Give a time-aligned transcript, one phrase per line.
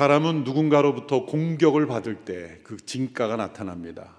[0.00, 4.14] 사람은 누군가로부터 공격을 받을 때 그 진가가 나타납니다.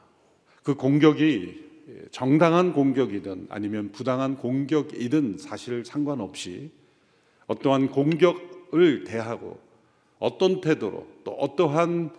[0.62, 1.72] 그 공격이
[2.12, 6.70] 정당한 공격이든 아니면 부당한 공격이든 사실 상관없이
[7.48, 9.60] 어떠한 공격을 대하고
[10.20, 12.12] 어떤 태도로 또 어떠한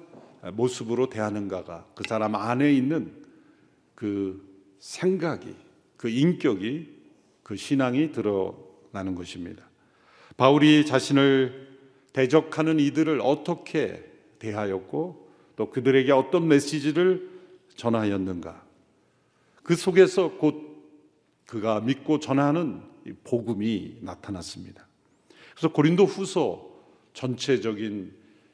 [0.55, 3.13] 모습으로 대하는가가 그 사람 안에 있는
[3.95, 4.45] 그
[4.81, 5.55] 생각이
[5.97, 6.89] 그 인격이
[7.45, 9.63] 그 신앙이 드러나는 것입니다.
[10.37, 11.72] 바울이 자신을
[12.13, 14.05] 대적하는 이들을 어떻게
[14.39, 17.31] 대하였고 또 그들에게 어떤 메시지를
[17.77, 18.63] 전하였는가.
[19.63, 20.73] 그 속에서 곧
[21.47, 22.83] 그가 믿고 전하는
[23.25, 24.87] 복음이 나타났습니다.
[25.53, 26.71] 그래서 고린도 후서
[27.15, 28.13] 전체적인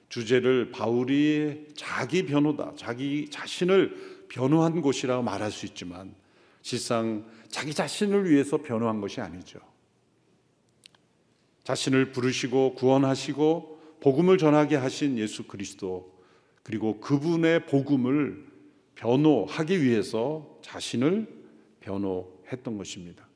[0.09, 6.15] 주제를 바울이 자기 변호다, 자기 자신을 변호한 곳이라고 말할 수 있지만
[6.63, 9.59] 실상 자기 자신을 위해서 변호한 것이 아니죠.
[11.69, 16.15] 자신을 부르시고 구원하시고 복음을 전하게 하신 예수 그리스도
[16.63, 18.47] 그리고 그분의 복음을
[18.95, 21.27] 변호하기 위해서 자신을
[21.81, 23.29] 변호했던 것입니다.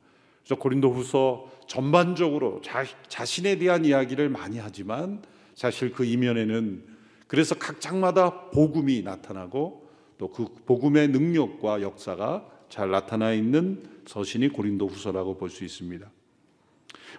[0.42, 5.20] 그래서 고린도후서 전반적으로 자, 자신에 대한 이야기를 많이 하지만
[5.55, 6.84] 사실 그 이면에는
[7.27, 9.83] 그래서 각 장마다 복음이 나타나고
[10.16, 16.10] 또 그 복음의 능력과 역사가 잘 나타나 있는 서신이 고린도후서라고 볼 수 있습니다.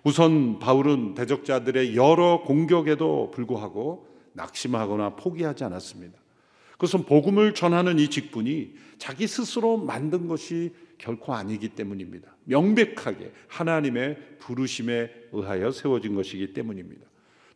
[0.03, 6.19] 우선 바울은 대적자들의 여러 공격에도 불구하고 낙심하거나 포기하지 않았습니다.
[6.71, 12.35] 그것은 복음을 전하는 이 직분이 자기 스스로 만든 것이 결코 아니기 때문입니다.
[12.45, 17.05] 명백하게 하나님의 부르심에 의하여 세워진 것이기 때문입니다.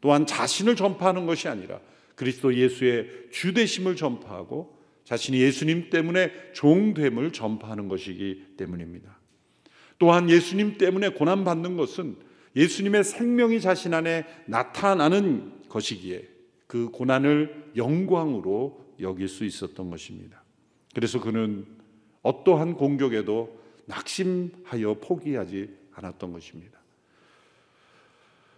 [0.01, 1.79] 또한 자신을 전파하는 것이 아니라
[2.15, 9.16] 그리스도 예수의 주되심을 전파하고 자신이 예수님 때문에 종됨을 전파하는 것이기 때문입니다.
[9.99, 12.15] 또한 예수님 때문에 고난받는 것은
[12.55, 16.27] 예수님의 생명이 자신 안에 나타나는 것이기에
[16.67, 20.43] 그 고난을 영광으로 여길 수 있었던 것입니다.
[20.93, 21.65] 그래서 그는
[22.23, 26.77] 어떠한 공격에도 낙심하여 포기하지 않았던 것입니다.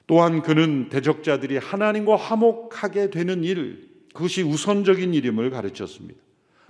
[0.07, 6.19] 또한 그는 대적자들이 하나님과 화목하게 되는 일, 그것이 우선적인 일임을 가르쳤습니다.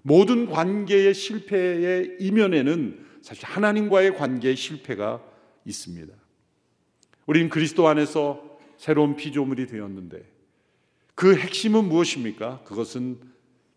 [0.01, 5.21] 모든 관계의 실패의 이면에는 사실 하나님과의 관계의 실패가
[5.65, 6.13] 있습니다.
[7.25, 10.23] 우리는 그리스도 안에서 새로운 피조물이 되었는데
[11.15, 12.61] 그 핵심은 무엇입니까?
[12.63, 13.19] 그것은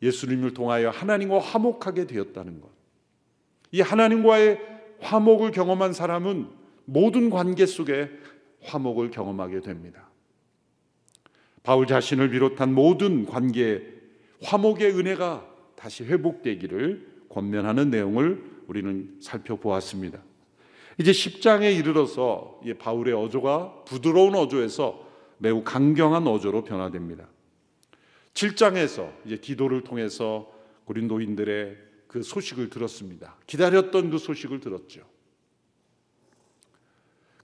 [0.01, 2.71] 예수님을 통하여 하나님과 화목하게 되었다는 것.
[3.73, 4.61] 이 하나님과의
[5.01, 6.49] 화목을 경험한 사람은
[6.85, 8.11] 모든 관계 속에
[8.63, 10.09] 화목을 경험하게 됩니다.
[11.63, 13.83] 바울 자신을 비롯한 모든 관계에
[14.43, 20.23] 화목의 은혜가 다시 회복되기를 권면하는 내용을 우리는 살펴보았습니다.
[20.99, 25.07] 이제 10장에 이르러서 바울의 어조가 부드러운 어조에서
[25.39, 27.29] 매우 강경한 어조로 변화됩니다.
[28.35, 30.53] 7장에서 이제 기도를 통해서
[30.85, 33.37] 고린도인들의 그 소식을 들었습니다.
[33.47, 35.03] 기다렸던 그 소식을 들었죠.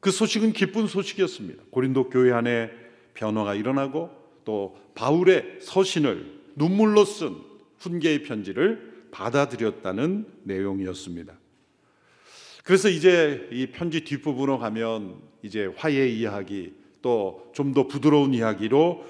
[0.00, 1.64] 그 소식은 기쁜 소식이었습니다.
[1.70, 2.70] 고린도 교회 안에
[3.14, 4.10] 변화가 일어나고
[4.44, 7.36] 또 바울의 서신을 눈물로 쓴
[7.78, 11.36] 훈계의 편지를 받아들였다는 내용이었습니다.
[12.62, 19.04] 그래서 이제 이 편지 뒷부분으로 가면 이제 화해 이야기 또 좀 더 부드러운 이야기로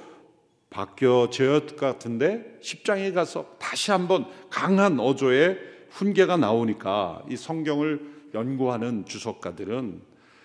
[0.71, 5.59] 바뀌어져야 것 같은데 10장에 가서 다시 한번 강한 어조의
[5.91, 8.01] 훈계가 나오니까 이 성경을
[8.33, 10.01] 연구하는 주석가들은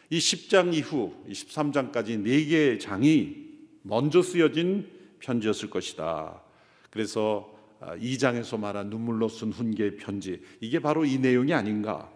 [0.10, 3.38] 이 10장 이후 13장까지 네 개의 장이
[3.84, 6.42] 먼저 쓰여진 편지였을 것이다.
[6.90, 7.54] 그래서
[8.00, 12.12] 2장에서 아, 말한 눈물로 쓴 훈계의 편지 이게 바로 이 내용이 아닌가.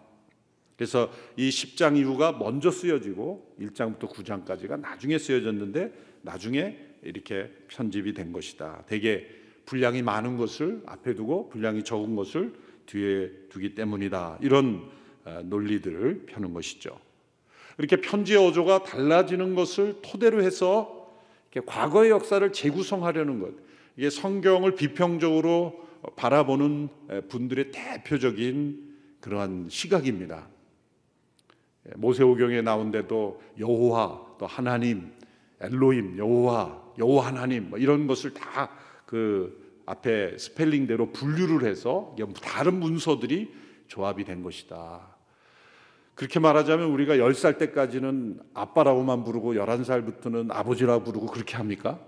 [0.76, 5.92] 그래서 이 10장 이후가 먼저 쓰여지고 1장부터 9장까지가 나중에 쓰여졌는데
[6.22, 8.84] 나중에 이렇게 편집이 된 것이다.
[8.88, 9.26] 대개
[9.66, 12.54] 분량이 많은 것을 앞에 두고 분량이 적은 것을
[12.86, 14.40] 뒤에 두기 때문이다.
[14.42, 14.90] 이런
[15.26, 16.98] 아, 논리들을 펴는 것이죠.
[17.78, 21.12] 이렇게 편지의 어조가 달라지는 것을 토대로 해서
[21.66, 23.67] 과거의 역사를 재구성하려는 것.
[23.98, 25.86] 이게 성경을 비평적으로
[26.16, 26.90] 바라보는
[27.30, 30.48] 분들의 대표적인 그러한 시각입니다.
[31.96, 35.12] 모세오경에 나온데도 여호와 또 하나님
[35.60, 43.52] 엘로임 여호와 여호와 하나님 뭐 이런 것을 다 그 앞에 스펠링대로 분류를 해서 다른 문서들이
[43.88, 45.16] 조합이 된 것이다.
[46.14, 52.00] 그렇게 말하자면 우리가 10살 때까지는 아빠라고만 부르고 11살부터는 아버지라고 부르고 그렇게 합니까?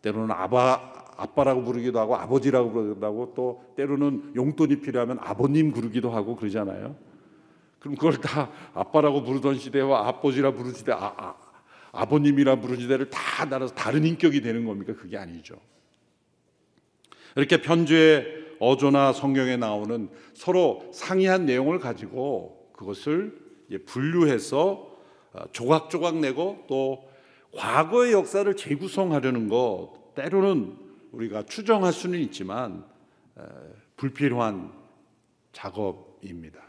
[0.00, 6.34] 때로는 아바 아빠라고 부르기도 하고 아버지라고 부르기도 하고 또 때로는 용돈이 필요하면 아버님 부르기도 하고
[6.34, 6.96] 그러잖아요.
[7.78, 11.34] 그럼 그걸 다 아빠라고 부르던 시대와 아버지라 부르는 시대, 아, 아,
[11.92, 14.94] 아버님이라 부르는 시대를 다 나눠서 다른 인격이 되는 겁니까?
[14.94, 15.56] 그게 아니죠.
[17.36, 23.38] 이렇게 편지의 어조나 성경에 나오는 서로 상이한 내용을 가지고 그것을
[23.86, 24.90] 분류해서
[25.32, 27.04] 어, 조각조각 내고 또
[27.54, 30.79] 과거의 역사를 재구성하려는 것 때로는
[31.12, 32.84] 우리가 추정할 수는 있지만
[33.96, 34.72] 불필요한
[35.52, 36.60] 작업입니다.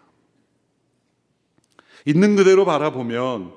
[2.05, 3.53] 있는 그대로 바라보면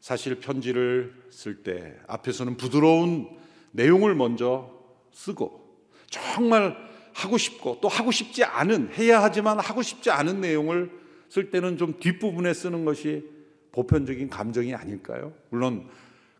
[0.00, 3.28] 사실 편지를 쓸 때 앞에서는 부드러운
[3.72, 4.70] 내용을 먼저
[5.12, 5.62] 쓰고
[6.08, 6.76] 정말
[7.14, 10.90] 하고 싶고 또 하고 싶지 않은 해야 하지만 하고 싶지 않은 내용을
[11.28, 13.24] 쓸 때는 좀 뒷부분에 쓰는 것이
[13.72, 15.32] 보편적인 감정이 아닐까요?
[15.50, 15.88] 물론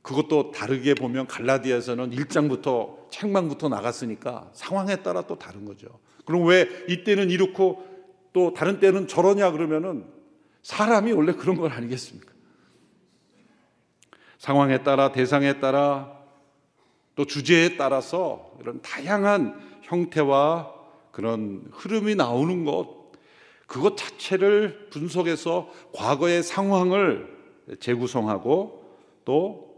[0.03, 5.89] 그것도 다르게 보면 갈라디아에서는 1장부터 책망부터 나갔으니까 상황에 따라 또 다른 거죠.
[6.25, 7.87] 그럼 왜 이때는 이렇고
[8.33, 10.05] 또 다른 때는 저러냐 그러면은
[10.63, 12.33] 사람이 원래 그런 걸 아니겠습니까?
[14.39, 16.19] 상황에 따라 대상에 따라
[17.15, 20.73] 또 주제에 따라서 이런 다양한 형태와
[21.13, 23.03] 그런 흐름이 나오는 것
[23.67, 27.39] 그것 자체를 분석해서 과거의 상황을
[27.79, 28.85] 재구성하고
[29.25, 29.72] 또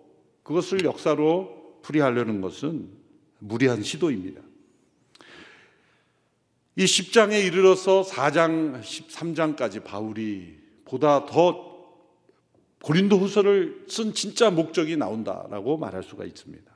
[0.45, 2.89] 그것을 역사로 풀이하려는 것은
[3.41, 4.41] 무리한 시도입니다.
[6.77, 11.75] 이 10장에 이르러서 4장, 13장까지 바울이 보다 더
[12.83, 16.71] 고린도 후서를 쓴 진짜 목적이 나온다라고 말할 수가 있습니다.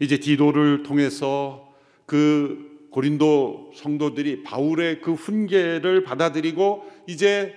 [0.00, 1.74] 이제 디도를 통해서
[2.06, 7.54] 그 고린도 성도들이 바울의 그 훈계를 받아들이고 이제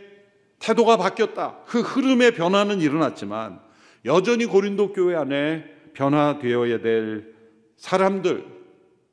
[0.59, 1.63] 태도가 바뀌었다.
[1.65, 3.64] 그 흐름의 변화는 일어났지만
[4.05, 7.33] 여전히 고린도 교회 안에 변화되어야 될
[7.77, 8.45] 사람들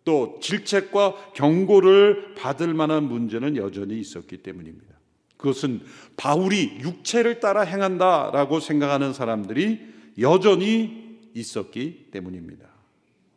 [0.05, 4.93] 또 질책과 경고를 받을 만한 문제는 여전히 있었기 때문입니다.
[5.37, 5.81] 그것은
[6.17, 9.81] 바울이 육체를 따라 행한다라고 생각하는 사람들이
[10.19, 12.67] 여전히 있었기 때문입니다.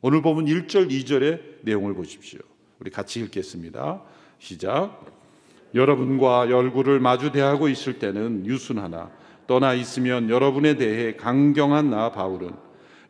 [0.02, 2.40] 오늘 보면 1절, 2절의 내용을 보십시오.
[2.80, 4.04] 우리 같이 읽겠습니다.
[4.38, 5.04] 시작.
[5.74, 9.12] 여러분과 얼굴을 마주 대하고 있을 때는 유순하나
[9.48, 12.52] 떠나 있으면 여러분에 대해 강경한 나 바울은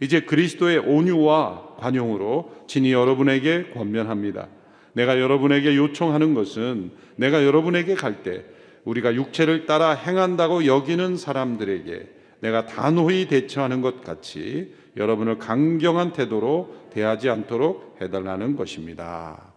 [0.01, 4.47] 이제 그리스도의 온유와 관용으로 친히 여러분에게 권면합니다.
[4.93, 8.43] 내가 여러분에게 요청하는 것은 내가 여러분에게 갈 때
[8.85, 12.09] 우리가 육체를 따라 행한다고 여기는 사람들에게
[12.41, 19.53] 내가 단호히 대처하는 것 같이 여러분을 강경한 태도로 대하지 않도록 해달라는 것입니다.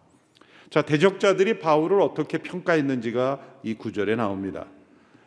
[0.71, 4.67] 자, 대적자들이 바울을 어떻게 평가했는지가 이 구절에 나옵니다.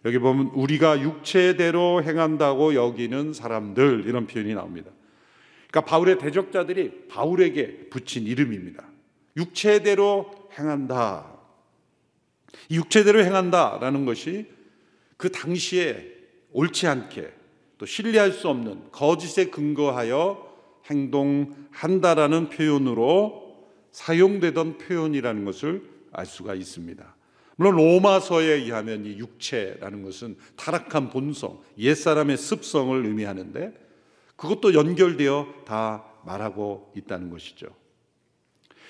[0.06, 4.92] 여기 보면 우리가 육체대로 행한다고 여기는 사람들 이런 표현이 나옵니다.
[5.70, 8.84] 그러니까 바울의 대적자들이 바울에게 붙인 이름입니다.
[9.38, 11.40] 육체대로 행한다.
[12.70, 14.48] 육체대로 행한다라는 것이
[15.18, 16.12] 그 당시에
[16.52, 17.32] 옳지 않게
[17.78, 20.52] 또 신뢰할 수 없는 거짓에 근거하여
[20.90, 27.16] 행동한다라는 표현으로 사용되던 표현이라는 것을 알 수가 있습니다.
[27.62, 33.72] 물론 로마서에 의하면 이 육체라는 것은 타락한 본성, 옛사람의 습성을 의미하는데
[34.36, 37.68] 그것도 연결되어 다 말하고 있다는 것이죠.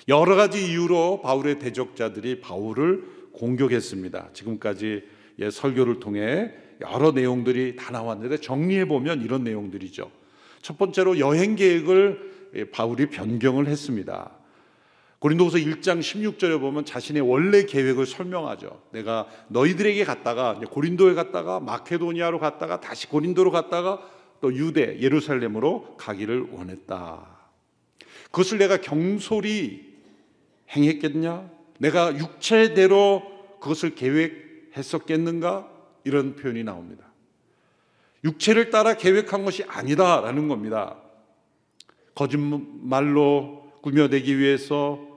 [0.08, 4.30] 여러 가지 이유로 바울의 대적자들이 바울을 공격했습니다.
[4.32, 5.04] 지금까지
[5.50, 10.10] 설교를 통해 여러 내용들이 다 나왔는데 정리해 보면 이런 내용들이죠.
[10.62, 14.32] 첫 번째로 여행 계획을 바울이 변경을 했습니다.
[15.22, 18.82] 고린도후서 1장 16절에 보면 자신의 원래 계획을 설명하죠.
[18.90, 24.02] 내가 너희들에게 갔다가 고린도에 갔다가 마케도니아로 갔다가 다시 고린도로 갔다가
[24.40, 27.38] 또 유대 예루살렘으로 가기를 원했다.
[28.32, 29.92] 그것을 내가 경솔히
[30.70, 31.48] 행했겠냐?
[31.78, 33.22] 내가 육체대로
[33.60, 35.68] 그것을 계획했었겠는가?
[36.02, 37.04] 이런 표현이 나옵니다.
[38.24, 40.96] 육체를 따라 계획한 것이 아니다라는 겁니다.
[42.16, 45.11] 거짓말로 꾸며내기 위해서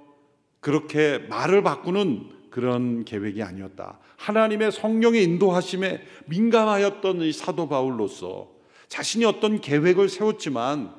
[0.66, 4.00] 그렇게 말을 바꾸는 그런 계획이 아니었다.
[4.16, 8.50] 하나님의 성령의 인도하심에 민감하였던 이 사도 바울로서
[8.88, 10.92] 자신이 어떤 계획을 세웠지만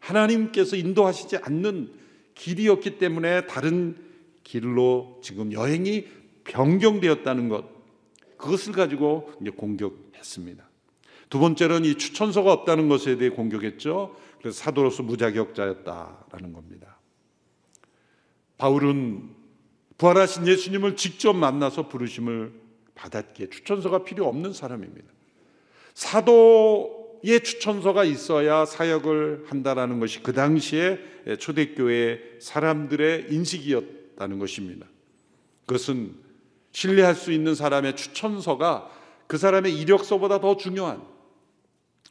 [0.00, 1.92] 하나님께서 인도하시지 않는
[2.34, 3.96] 길이었기 때문에 다른
[4.42, 6.04] 길로 지금 여행이
[6.42, 7.64] 변경되었다는 것
[8.36, 10.68] 그것을 가지고 이제 공격했습니다.
[11.30, 14.16] 두 번째로는 이 추천서가 없다는 것에 대해 공격했죠.
[14.40, 16.91] 그래서 사도로서 무자격자였다라는 겁니다.
[18.62, 19.28] 바울은
[19.98, 22.52] 부활하신 예수님을 직접 만나서 부르심을
[22.94, 25.08] 받았기에 추천서가 필요 없는 사람입니다.
[25.94, 31.00] 사도의 추천서가 있어야 사역을 한다라는 것이 그 당시에
[31.40, 34.86] 초대교회 사람들의 인식이었다는 것입니다.
[35.66, 36.14] 그것은
[36.70, 38.88] 신뢰할 수 있는 사람의 추천서가
[39.26, 41.02] 그 사람의 이력서보다 더 중요한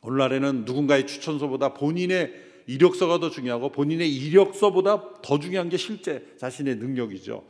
[0.02, 7.44] 오늘날에는 누군가의 추천서보다 본인의 이력서가 더 중요하고 본인의 이력서보다 더 중요한 게 실제 자신의 능력이죠.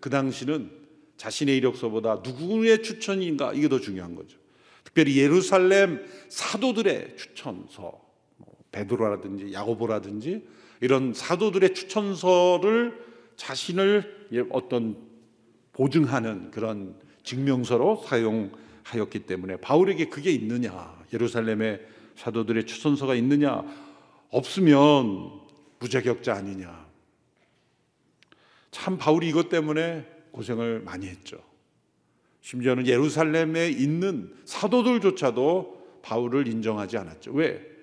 [0.00, 0.70] 그 당시는
[1.16, 4.38] 자신의 이력서보다 누구의 추천인가 이게 더 중요한 거죠.
[4.84, 8.00] 특별히 예루살렘 사도들의 추천서,
[8.36, 10.46] 뭐 베드로라든지 야고보라든지
[10.80, 12.98] 이런 사도들의 추천서를
[13.36, 14.96] 자신을 어떤
[15.72, 20.96] 보증하는 그런 증명서로 사용하였기 때문에 바울에게 그게 있느냐?
[21.12, 21.80] 예루살렘의
[22.16, 23.64] 사도들의 추천서가 있느냐?
[24.30, 25.40] 없으면
[25.78, 26.86] 무자격자 아니냐?
[28.70, 31.38] 참 바울이 이것 때문에 고생을 많이 했죠.
[32.42, 37.32] 심지어는 예루살렘에 있는 사도들조차도 바울을 인정하지 않았죠.
[37.32, 37.76] 왜?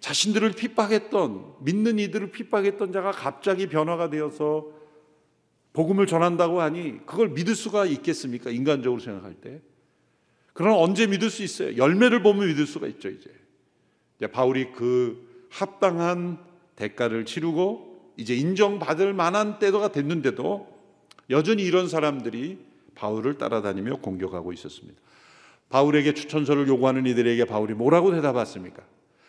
[0.00, 4.66] 자신들을 핍박했던 믿는 이들을 핍박했던 자가 갑자기 변화가 되어서
[5.72, 8.50] 복음을 전한다고 하니 그걸 믿을 수가 있겠습니까?
[8.50, 9.60] 인간적으로 생각할 때.
[10.52, 11.76] 그러나 언제 믿을 수 있어요?
[11.76, 13.30] 열매를 보면 믿을 수가 있죠, 이제.
[14.16, 16.38] 이제 바울이 그 합당한
[16.76, 20.68] 대가를 치르고 이제 인정받을 만한 때가 됐는데도
[21.30, 22.58] 여전히 이런 사람들이
[22.94, 25.00] 바울을 따라다니며 공격하고 있었습니다.
[25.68, 28.82] 바울에게 추천서를 요구하는 이들에게 바울이 뭐라고 대답했습니까?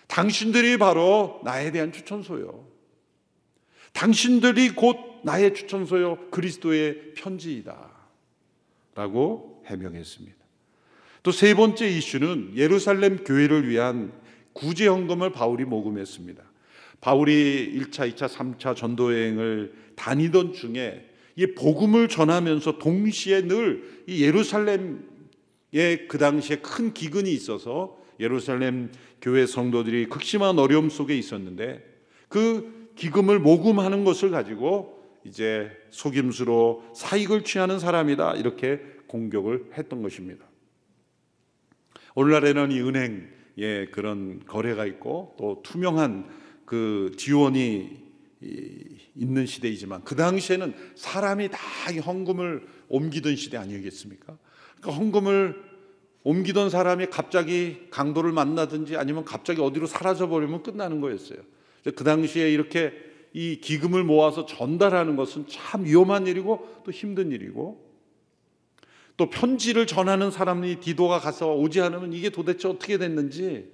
[0.07, 2.65] 당신들이 바로 나에 대한 추천서요.
[3.93, 6.29] 당신들이 곧 나의 추천서요.
[6.31, 7.89] 그리스도의 편지이다.
[8.95, 10.37] 라고 해명했습니다.
[11.23, 14.13] 또 세 번째 이슈는 예루살렘 교회를 위한
[14.53, 16.43] 구제 헌금을 바울이 모금했습니다.
[17.01, 26.07] 바울이 1차, 2차, 3차 전도 여행을 다니던 중에 이 복음을 전하면서 동시에 늘 이 예루살렘에
[26.07, 28.91] 그 당시에 큰 기근이 있어서 예루살렘
[29.21, 31.85] 교회 성도들이 극심한 어려움 속에 있었는데
[32.27, 40.43] 그 기금을 모금하는 것을 가지고 이제 속임수로 사익을 취하는 사람이다 이렇게 공격을 했던 것입니다.
[42.15, 43.29] 오늘날에는 이 은행
[43.61, 46.29] 에 그런 거래가 있고 또 투명한
[46.65, 48.09] 그 지원이
[49.15, 51.57] 있는 시대이지만 그 당시에는 사람이 다
[52.05, 54.37] 헌금을 옮기던 시대 아니겠습니까?
[54.79, 55.69] 그러니까 헌금을
[56.23, 61.39] 옮기던 사람이 갑자기 강도를 만나든지 아니면 갑자기 어디로 사라져 버리면 끝나는 거였어요.
[61.83, 62.93] 그 당시에 이렇게
[63.33, 67.88] 이 기금을 모아서 전달하는 것은 참 위험한 일이고 또 힘든 일이고
[69.19, 73.69] 또 편지를 전하는 사람이 디도가 가서 오지 않으면 이게 도대체 어떻게 됐는지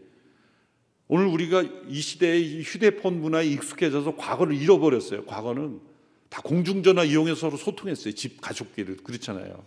[1.08, 5.26] 오늘 우리가 이 시대의 휴대폰 문화에 익숙해져서 과거를 잃어버렸어요.
[5.26, 5.82] 과거는
[6.30, 8.16] 다 공중전화 이용해서 서로 소통했어요.
[8.16, 9.64] 집 가족끼리 그렇잖아요.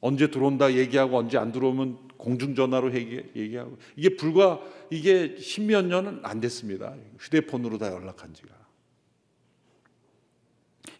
[0.00, 6.40] 언제 들어온다 얘기하고 언제 안 들어오면 공중전화로 얘기, 하고 이게 불과 이게 십몇 년은 안
[6.40, 6.94] 됐습니다.
[7.18, 8.54] 휴대폰으로 다 연락한 지가.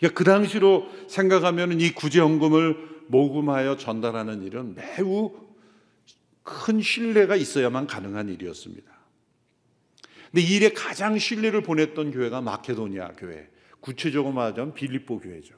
[0.00, 5.32] 그러니까 그 당시로 생각하면 이 구제연금을 모금하여 전달하는 일은 매우
[6.42, 8.92] 큰 신뢰가 있어야만 가능한 일이었습니다.
[10.30, 13.48] 근데 이 일에 가장 신뢰를 보냈던 교회가 마케도니아 교회,
[13.80, 15.54] 구체적으로 말하자면 빌립보 교회죠.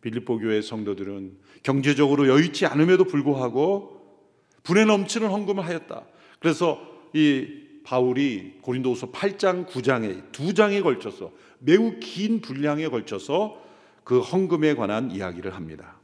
[0.00, 3.96] 빌립보 교회 성도들은 경제적으로 여의치 않음에도 불구하고
[4.62, 6.06] 분에 넘치는 헌금을 하였다.
[6.38, 6.80] 그래서
[7.12, 13.62] 이 바울이 고린도후서 8장, 9장에 두 장에 걸쳐서 매우 긴 분량에 걸쳐서
[14.04, 15.95] 그 헌금에 관한 이야기를 합니다.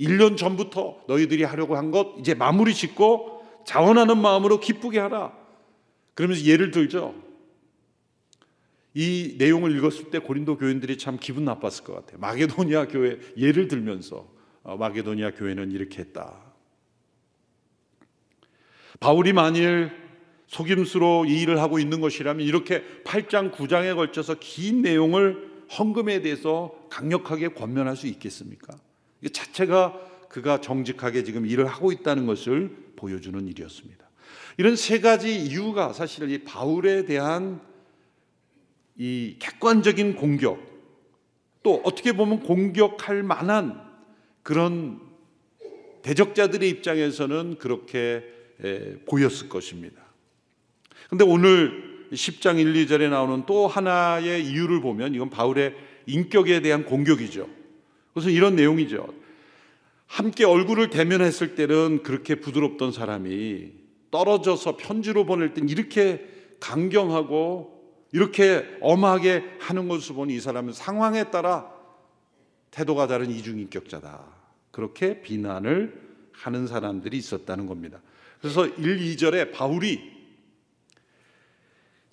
[0.00, 5.32] 1년 전부터 너희들이 하려고 한 것 이제 마무리 짓고 자원하는 마음으로 기쁘게 하라.
[6.14, 7.14] 그러면서 예를 들죠.
[8.94, 12.18] 이 내용을 읽었을 때 고린도 교인들이 참 기분 나빴을 것 같아요.
[12.20, 14.28] 마게도니아 교회 예를 들면서
[14.62, 16.38] 어, 마게도니아 교회는 이렇게 했다.
[19.00, 19.90] 바울이 만일
[20.46, 27.48] 속임수로 이 일을 하고 있는 것이라면 이렇게 8장 9장에 걸쳐서 긴 내용을 헌금에 대해서 강력하게
[27.48, 28.76] 권면할 수 있겠습니까?
[29.22, 34.10] 이 자체가 그가 정직하게 지금 일을 하고 있다는 것을 보여주는 일이었습니다.
[34.56, 37.60] 이런 세 가지 이유가 사실 이 바울에 대한
[38.96, 40.60] 이 객관적인 공격
[41.62, 43.80] 또 어떻게 보면 공격할 만한
[44.42, 45.00] 그런
[46.02, 48.24] 대적자들의 입장에서는 그렇게
[49.06, 50.02] 보였을 것입니다.
[51.08, 55.74] 근데 오늘 10장 1, 2절에 나오는 또 하나의 이유를 보면 이건 바울의
[56.06, 57.61] 인격에 대한 공격이죠.
[58.12, 59.06] 그래서 이런 내용이죠.
[60.06, 63.72] 함께 얼굴을 대면했을 때는 그렇게 부드럽던 사람이
[64.10, 66.28] 떨어져서 편지로 보낼 땐 이렇게
[66.60, 67.72] 강경하고
[68.12, 71.72] 이렇게 엄하게 하는 것을 보니 이 사람은 상황에 따라
[72.70, 74.24] 태도가 다른 이중인격자다.
[74.70, 76.00] 그렇게 비난을
[76.32, 78.00] 하는 사람들이 있었다는 겁니다.
[78.40, 80.12] 그래서 1, 2절에 바울이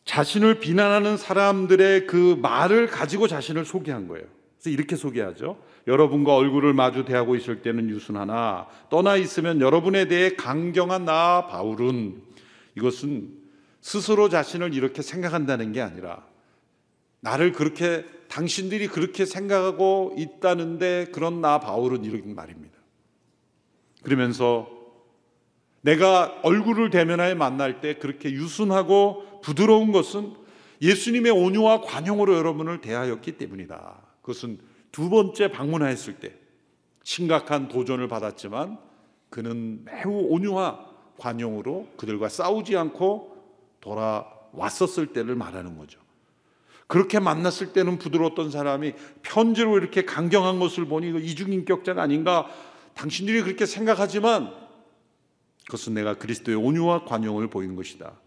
[0.05, 4.25] 자신을 비난하는 사람들의 그 말을 가지고 자신을 소개한 거예요.
[4.57, 5.61] 그래서 이렇게 소개하죠.
[5.87, 12.21] 여러분과 얼굴을 마주 대하고 있을 때는 유순하나 떠나 있으면 여러분에 대해 강경한 나 바울은
[12.75, 13.39] 이것은
[13.81, 16.25] 스스로 자신을 이렇게 생각한다는 게 아니라
[17.21, 22.77] 나를 그렇게 당신들이 그렇게 생각하고 있다는데 그런 나 바울은 이런 말입니다.
[24.03, 24.69] 그러면서
[25.81, 30.33] 내가 얼굴을 대면하여 만날 때 그렇게 유순하고 부드러운 것은
[30.81, 34.01] 예수님의 온유와 관용으로 여러분을 대하였기 때문이다.
[34.21, 34.59] 그것은
[34.91, 36.33] 두 번째 방문하였을 때
[37.03, 38.77] 심각한 도전을 받았지만
[39.29, 43.37] 그는 매우 온유와 관용으로 그들과 싸우지 않고
[43.81, 45.99] 돌아왔었을 때를 말하는 거죠.
[46.87, 52.47] 그렇게 만났을 때는 부드러웠던 사람이 편지로 이렇게 강경한 것을 보니 이중인격자가 아닌가
[52.95, 54.51] 당신들이 그렇게 생각하지만
[55.65, 58.19] 그것은 내가 그리스도의 온유와 관용을 보이는 것이다.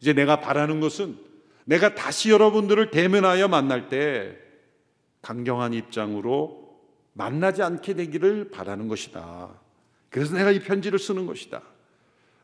[0.00, 1.16] 이제 내가 바라는 것은
[1.64, 4.36] 내가 다시 여러분들을 대면하여 만날 때
[5.22, 6.62] 강경한 입장으로
[7.12, 9.50] 만나지 않게 되기를 바라는 것이다.
[10.10, 11.62] 그래서 내가 이 편지를 쓰는 것이다.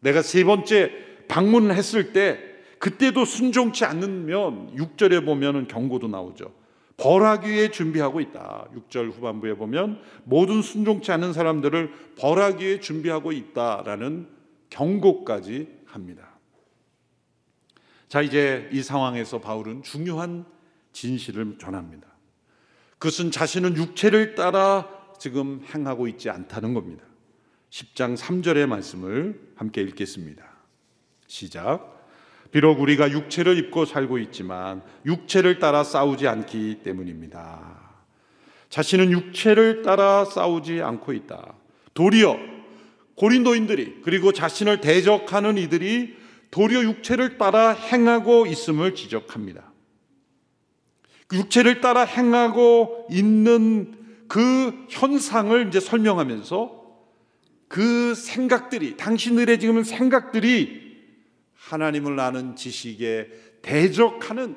[0.01, 0.93] 내가 세 번째
[1.29, 2.41] 방문했을 때
[2.79, 6.53] 그때도 순종치 않으면 6절에 보면은 경고도 나오죠.
[6.97, 8.69] 벌하기 위해 준비하고 있다.
[8.75, 14.29] 6절 후반부에 보면 모든 순종치 않은 사람들을 벌하기 위해 준비하고 있다라는
[14.71, 16.39] 경고까지 합니다.
[18.09, 20.45] 자, 이제 이 상황에서 바울은 중요한
[20.93, 22.09] 진실을 전합니다.
[22.99, 24.89] 그것은 자신은 육체를 따라
[25.19, 27.05] 지금 행하고 있지 않다는 겁니다.
[27.71, 30.45] 10장 3절의 말씀을 함께 읽겠습니다.
[31.27, 31.97] 시작.
[32.51, 37.79] 비록 우리가 육체를 입고 살고 있지만 육체를 따라 싸우지 않기 때문입니다.
[38.71, 41.55] 자신은 육체를 따라 싸우지 않고 있다.
[41.95, 42.37] 도리어
[43.17, 46.17] 고린도인들이 그리고 자신을 대적하는 이들이
[46.51, 49.68] 도리어 육체를 따라 행하고 있음을 지적합니다.
[51.29, 53.95] 그 육체를 따라 행하고 있는
[54.29, 56.79] 그 현상을 이제 설명하면서
[57.69, 60.89] 그 생각들이 당신들의 지금 생각들이
[61.55, 63.29] 하나님을 아는 지식에
[63.61, 64.57] 대적하는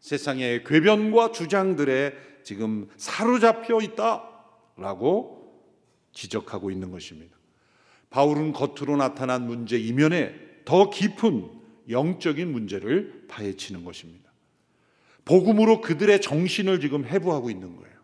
[0.00, 5.36] 세상의 궤변과 주장들에 지금 사로잡혀 있다라고
[6.12, 7.36] 지적하고 있는 것입니다.
[8.10, 11.50] 바울은 겉으로 나타난 문제 이면에 더 깊은
[11.88, 14.25] 영적인 문제를 파헤치는 것입니다.
[15.26, 17.94] 복음으로 그들의 정신을 지금 해부하고 있는 거예요.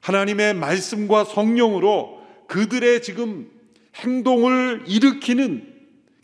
[0.00, 3.50] 하나님의 말씀과 성령으로 그들의 지금
[3.96, 5.74] 행동을 일으키는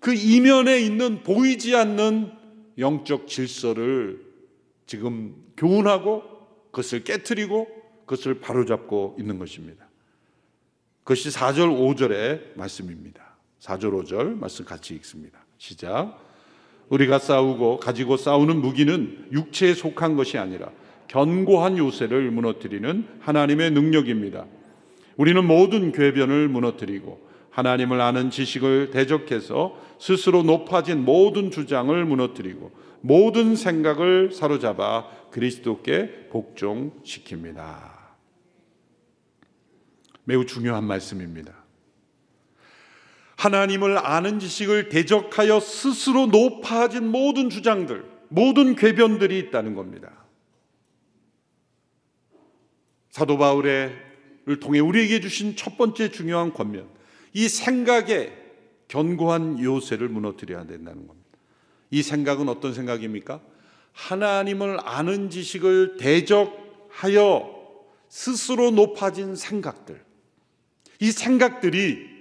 [0.00, 2.32] 그 이면에 있는 보이지 않는
[2.78, 4.24] 영적 질서를
[4.86, 6.22] 지금 교훈하고
[6.70, 7.68] 그것을 깨뜨리고
[8.06, 9.88] 그것을 바로잡고 있는 것입니다.
[11.02, 13.36] 그것이 4절 5절의 말씀입니다.
[13.60, 15.44] 4절 5절 말씀 같이 읽습니다.
[15.58, 16.31] 시작.
[16.92, 20.70] 우리가 싸우고 가지고 싸우는 무기는 육체에 속한 것이 아니라
[21.08, 24.44] 견고한 요새를 무너뜨리는 하나님의 능력입니다.
[25.16, 34.32] 우리는 모든 궤변을 무너뜨리고 하나님을 아는 지식을 대적해서 스스로 높아진 모든 주장을 무너뜨리고 모든 생각을
[34.32, 37.90] 사로잡아 그리스도께 복종시킵니다.
[40.24, 41.61] 매우 중요한 말씀입니다.
[43.42, 50.12] 하나님을 아는 지식을 대적하여 스스로 높아진 모든 주장들, 모든 궤변들이 있다는 겁니다.
[53.10, 56.88] 사도 바울을 통해 우리에게 주신 첫 번째 중요한 권면,
[57.32, 58.32] 이 생각의
[58.86, 61.28] 견고한 요새를 무너뜨려야 된다는 겁니다.
[61.90, 63.40] 이 생각은 어떤 생각입니까?
[63.90, 67.60] 하나님을 아는 지식을 대적하여
[68.08, 70.00] 스스로 높아진 생각들.
[71.00, 72.11] 이 생각들이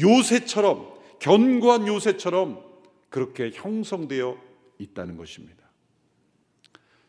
[0.00, 2.64] 요새처럼, 견고한 요새처럼
[3.08, 4.36] 그렇게 형성되어
[4.78, 5.64] 있다는 것입니다.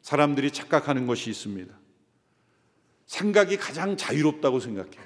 [0.02, 1.74] 사람들이 착각하는 것이 있습니다.
[3.08, 5.04] 생각이 가장 자유롭다고 생각해요.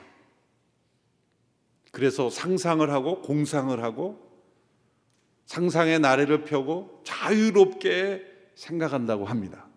[1.91, 4.29] 그래서 상상을 하고 공상을 하고
[5.45, 9.67] 상상의 나래를 펴고 자유롭게 생각한다고 합니다.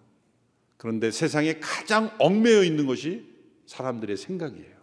[0.76, 3.24] 그런데 세상에 가장 얽매여 있는 것이
[3.66, 4.76] 사람들의 생각이에요.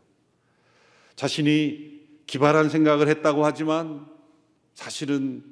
[1.15, 1.98] 자신이
[2.29, 4.05] 기발한 생각을 했다고 하지만
[4.75, 5.43] 사실은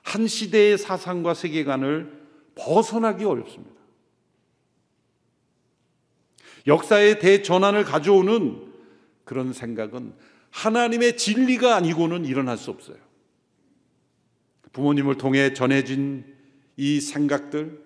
[0.00, 2.10] 한 시대의 사상과 세계관을
[2.54, 3.70] 벗어나기 어렵습니다.
[6.66, 8.72] 역사의 대전환을 가져오는
[9.24, 10.14] 그런 생각은
[10.50, 12.96] 하나님의 진리가 아니고는 일어날 수 없어요.
[14.72, 16.24] 부모님을 통해 전해진
[16.78, 17.78] 이 생각들,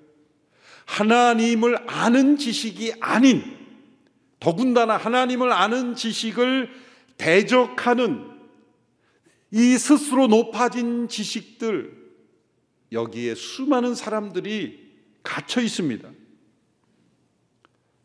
[0.85, 3.43] 하나님을 아는 지식이 아닌,
[4.39, 6.71] 더군다나 하나님을 아는 지식을
[7.17, 8.36] 대적하는
[9.51, 11.97] 이 스스로 높아진 지식들,
[12.93, 14.87] 여기에 수많은 사람들이
[15.23, 16.09] 갇혀 있습니다.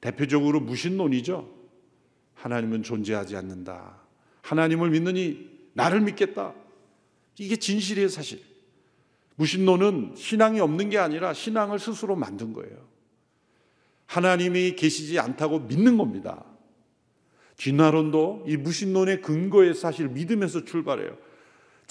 [0.02, 1.62] 대표적으로 무신론이죠.
[2.34, 4.02] 하나님은 존재하지 않는다.
[4.42, 6.54] 하나님을 믿느니 나를 믿겠다.
[7.38, 8.42] 이게 진실이에요, 사실.
[9.36, 12.88] 무신론은 신앙이 없는 게 아니라 신앙을 스스로 만든 거예요.
[14.08, 16.44] 하나님이 계시지 않다고 믿는 겁니다.
[17.56, 21.16] 진화론도 이 무신론의 근거에 사실 믿음에서 출발해요.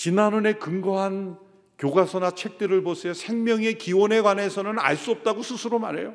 [0.00, 1.38] 진화론에 근거한
[1.76, 3.12] 교과서나 책들을 보세요.
[3.12, 6.14] 생명의 기원에 관해서는 알 수 없다고 스스로 말해요.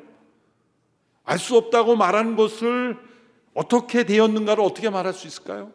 [1.22, 2.98] 알 수 없다고 말한 것을
[3.54, 5.72] 어떻게 되었는가를 어떻게 말할 수 있을까요?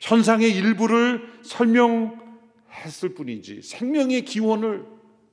[0.00, 4.86] 현상의 일부를 설명했을 뿐이지 생명의 기원을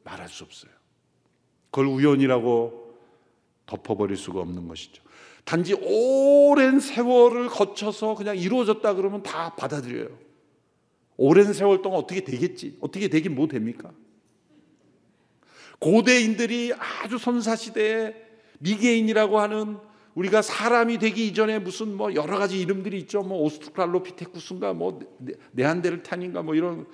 [0.03, 0.71] 말할 수 없어요.
[1.69, 2.97] 그걸 우연이라고
[3.67, 5.03] 덮어버릴 수가 없는 것이죠.
[5.45, 10.30] 단지 오랜 세월을 거쳐서 그냥 이루어졌다 그러면 다 받아들여요.
[11.17, 12.77] 오랜 세월 동안 어떻게 되겠지?
[12.79, 13.91] 어떻게 되긴 뭐 됩니까?
[15.79, 18.13] 고대인들이 아주 선사시대에
[18.59, 19.77] 미개인이라고 하는
[20.13, 23.21] 우리가 사람이 되기 이전에 무슨 뭐 여러 가지 이름들이 있죠.
[23.21, 24.99] 뭐 오스트랄로피테쿠스인가 뭐
[25.53, 26.85] 네안데르탄인가 뭐 이런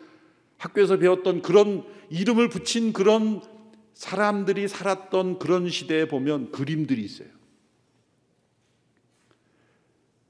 [0.58, 3.41] 학교에서 배웠던 그런 이름을 붙인 그런
[3.93, 7.30] 사람들이 살았던 그런 시대에 보면 그림들이 있어요.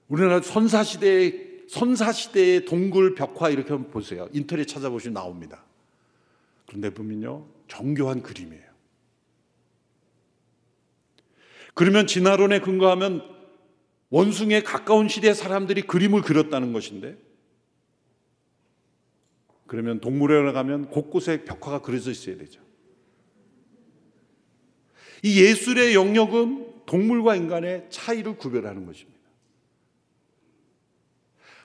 [0.07, 4.29] 우리나라 선사 시대에 선사 시대의 동굴 벽화 이렇게 한번 보세요.
[4.31, 5.63] 인터넷 찾아보시면 나옵니다.
[6.65, 8.67] 그런데 보면요 정교한 그림이에요.
[11.73, 13.21] 그러면 진화론에 근거하면
[14.09, 17.17] 원숭이에 가까운 시대 사람들이 그림을 그렸다는 것인데
[19.67, 22.61] 그러면 동물원에 가면 곳곳에 벽화가 그려져 있어야 되죠.
[25.23, 29.16] 이 예술의 영역은 동물과 인간의 차이를 구별하는 것입니다.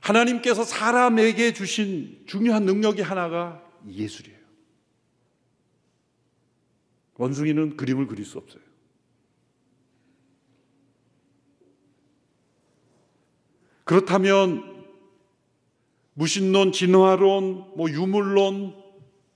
[0.02, 4.38] 하나님께서 사람에게 주신 중요한 능력이 하나가 예술이에요.
[7.14, 8.62] 원숭이는 그림을 그릴 수 없어요.
[13.84, 14.86] 그렇다면
[16.14, 18.74] 무신론, 진화론, 뭐 유물론,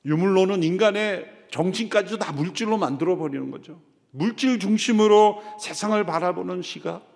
[0.05, 3.81] 유물론은 인간의 정신까지도 다 물질로 만들어 버리는 거죠.
[4.11, 7.16] 물질 중심으로 세상을 바라보는 시각.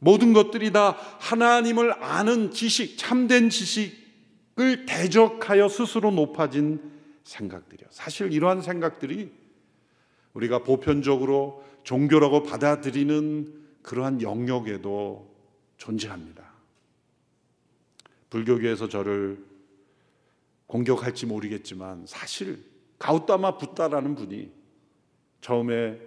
[0.00, 6.80] 모든 것들이 다 하나님을 아는 지식, 참된 지식을 대적하여 스스로 높아진
[7.24, 7.88] 생각들이요.
[7.90, 9.32] 사실 이러한 생각들이
[10.34, 15.34] 우리가 보편적으로 종교라고 받아들이는 그러한 영역에도
[15.78, 16.44] 존재합니다.
[18.30, 19.44] 불교계에서 저를
[20.66, 22.62] 공격할지 모르겠지만 사실
[22.98, 24.50] 가우타마 붓다라는 분이
[25.40, 26.00] 처음에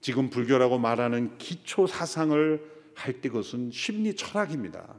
[0.00, 4.96] 지금 불교라고 말하는 기초 사상을 할때 그것은 심리 철학입니다.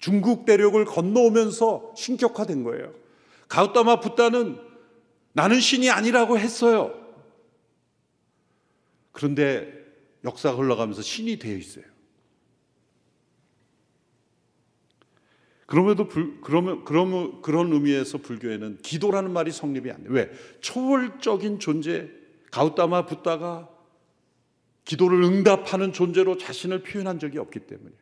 [0.00, 2.92] 중국 대륙을 건너오면서 신격화된 거예요.
[3.48, 4.60] 가우타마 붓다는
[5.32, 6.92] 나는 신이 아니라고 했어요.
[9.12, 9.72] 그런데
[10.24, 11.84] 역사가 흘러가면서 신이 되어 있어요.
[15.66, 20.08] 그럼에도 불, 그러면, 그러면 그런 의미에서 불교에는 기도라는 말이 성립이 안 돼.
[20.10, 20.30] 왜?
[20.60, 22.10] 초월적인 존재
[22.50, 23.68] 가우타마 붓다가
[24.90, 27.92] 기도를 응답하는 존재로 자신을 표현한 적이 없기 때문에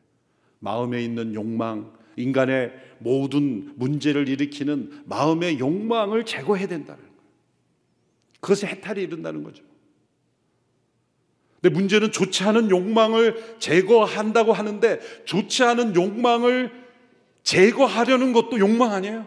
[0.59, 7.15] 마음에 있는 욕망, 인간의 모든 문제를 일으키는 마음의 욕망을 제거해야 된다는 거예요.
[8.41, 9.63] 그것에 해탈이 이른다는 거죠.
[11.61, 16.73] 근데 문제는 좋지 않은 욕망을 제거한다고 하는데 좋지 않은 욕망을
[17.43, 19.27] 제거하려는 것도 욕망 아니에요?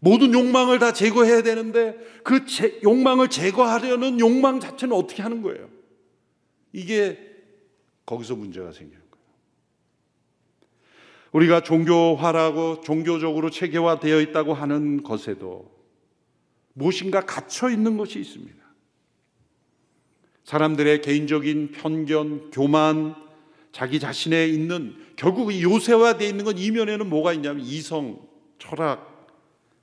[0.00, 5.68] 모든 욕망을 다 제거해야 되는데 그 제, 욕망을 제거하려는 욕망 자체는 어떻게 하는 거예요?
[6.72, 7.18] 이게
[8.06, 8.72] 거기서 문제가
[9.10, 9.10] 거예요.
[11.32, 15.70] 우리가 종교화라고 종교적으로 체계화되어 있다고 하는 것에도
[16.72, 18.58] 무엇인가 갇혀 있는 것이 있습니다.
[20.44, 23.14] 사람들의 개인적인 편견, 교만,
[23.70, 28.18] 자기 자신에 있는 결국 요새화되어 있는 건 이면에는 뭐가 있냐면 이성,
[28.58, 29.09] 철학,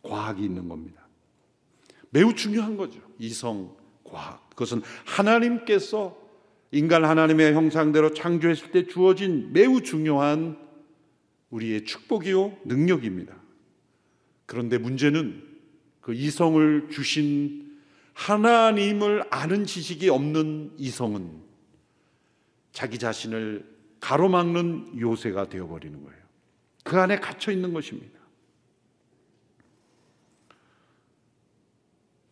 [0.03, 1.07] 과학이 있는 겁니다.
[2.09, 3.01] 매우 중요한 거죠.
[3.19, 4.49] 이성, 과학.
[4.51, 6.17] 그것은 하나님께서
[6.71, 10.57] 인간 하나님의 형상대로 창조했을 때 주어진 매우 중요한
[11.49, 13.35] 우리의 축복이요 능력입니다.
[14.45, 15.43] 그런데 문제는
[16.01, 17.79] 그 이성을 주신
[18.13, 21.41] 하나님을 아는 지식이 없는 이성은
[22.71, 26.17] 자기 자신을 가로막는 요새가 되어버리는 거예요.
[26.83, 28.16] 그 안에 갇혀 있는 것입니다.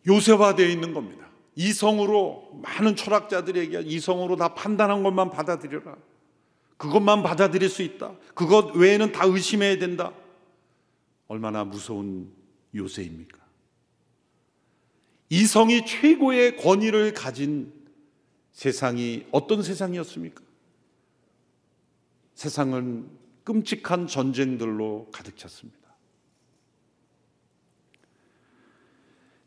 [0.06, 1.26] 요새화되어 있는 겁니다.
[1.56, 5.96] 이성으로 많은 철학자들이 얘기 이성으로 다 판단한 것만 받아들여라.
[6.76, 8.14] 그것만 받아들일 수 있다.
[8.34, 10.12] 그것 외에는 다 의심해야 된다.
[11.28, 12.30] 얼마나 무서운
[12.74, 13.38] 요새입니까?
[15.30, 17.72] 이성이 최고의 권위를 가진
[18.52, 20.42] 세상이 어떤 세상이었습니까?
[22.34, 23.08] 세상은
[23.44, 25.85] 끔찍한 전쟁들로 가득 찼습니다.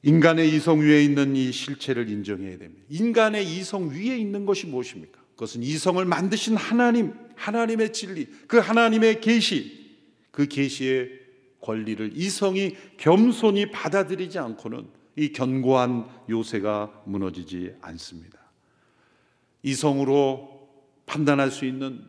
[0.04, 2.86] 인간의 이성 위에 있는 이 실체를 인정해야 됩니다.
[2.90, 5.20] 인간의 이성 위에 있는 것이 무엇입니까?
[5.32, 9.98] 그것은 이성을 만드신 하나님, 하나님의 진리, 그 하나님의 계시,
[10.32, 11.10] 그 계시의
[11.62, 18.40] 권리를 이성이 겸손히 받아들이지 않고는 이 견고한 요새가 무너지지 않습니다.
[19.64, 20.70] 이성으로
[21.06, 22.02] 판단할 수 있는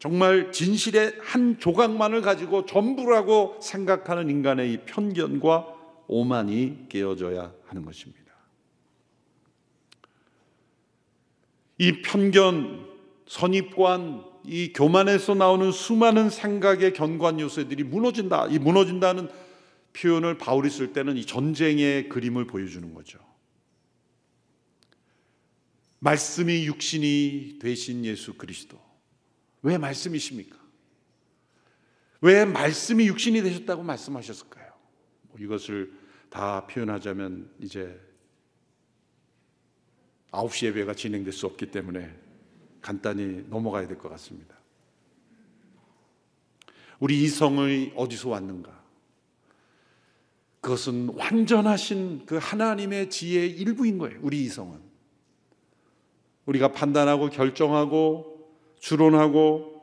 [0.00, 5.77] 정말 진실의 한 조각만을 가지고 전부라고 생각하는 인간의 이 편견과
[6.08, 8.18] 오만이 깨어져야 하는 것입니다.
[11.78, 12.88] 이 편견,
[13.28, 18.48] 선입관, 이 교만에서 나오는 수많은 생각의 견고한 요소들이 무너진다.
[18.48, 19.28] 이 무너진다는
[19.92, 23.18] 표현을 바울이 쓸 때는 이 전쟁의 그림을 보여주는 거죠.
[26.00, 28.80] 말씀이 육신이 되신 예수 그리스도.
[29.62, 30.56] 왜 말씀이십니까?
[32.20, 34.72] 왜 말씀이 육신이 되셨다고 말씀하셨을까요?
[35.22, 35.92] 뭐 이것을
[36.30, 37.98] 다 표현하자면 이제
[40.30, 42.14] 9시 예배가 진행될 수 없기 때문에
[42.80, 44.56] 간단히 넘어가야 될 것 같습니다.
[47.00, 48.76] 우리 이성의 어디서 왔는가?
[50.60, 54.18] 그것은 완전하신 그 하나님의 지혜의 일부인 거예요.
[54.22, 54.80] 우리 이성은.
[56.46, 59.77] 우리가 판단하고 결정하고 추론하고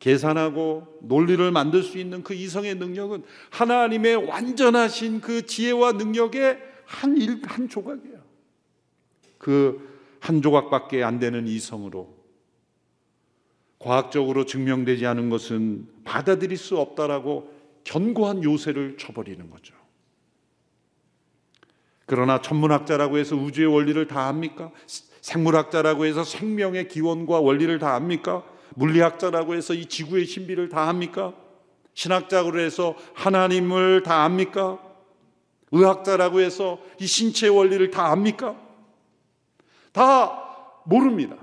[0.00, 7.40] 계산하고 논리를 만들 수 있는 그 이성의 능력은 하나님의 완전하신 그 지혜와 능력의 한 일,
[7.46, 8.18] 한 조각이에요.
[9.38, 12.14] 그 한 조각밖에 안 되는 이성으로
[13.78, 17.50] 과학적으로 증명되지 않은 것은 받아들일 수 없다라고
[17.84, 19.74] 견고한 요새를 쳐버리는 거죠.
[22.04, 24.70] 그러나 천문학자라고 해서 우주의 원리를 다 압니까?
[25.22, 28.44] 생물학자라고 해서 생명의 기원과 원리를 다 압니까?
[28.76, 31.34] 물리학자라고 해서 이 지구의 신비를 다 합니까?
[31.94, 34.78] 신학자로 해서 하나님을 다 압니까?
[35.72, 38.60] 의학자라고 해서 이 신체 원리를 다 압니까?
[39.92, 41.36] 다 모릅니다.